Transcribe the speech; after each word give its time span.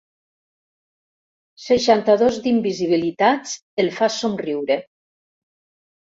Seixanta-dos 1.65 2.39
d'invisibilitats 2.47 3.53
el 3.83 3.91
fa 3.99 4.09
somriure. 4.15 4.79